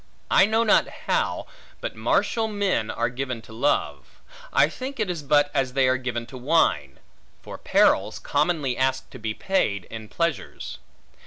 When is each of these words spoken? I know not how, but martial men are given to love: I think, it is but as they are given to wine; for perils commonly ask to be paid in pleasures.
I 0.31 0.47
know 0.47 0.63
not 0.63 0.87
how, 1.05 1.45
but 1.79 1.95
martial 1.95 2.47
men 2.47 2.89
are 2.89 3.07
given 3.07 3.39
to 3.43 3.53
love: 3.53 4.19
I 4.51 4.67
think, 4.67 4.99
it 4.99 5.11
is 5.11 5.21
but 5.21 5.51
as 5.53 5.73
they 5.73 5.87
are 5.87 5.97
given 5.97 6.25
to 6.25 6.39
wine; 6.39 6.97
for 7.43 7.59
perils 7.59 8.17
commonly 8.17 8.75
ask 8.75 9.07
to 9.11 9.19
be 9.19 9.35
paid 9.35 9.83
in 9.91 10.07
pleasures. 10.09 10.79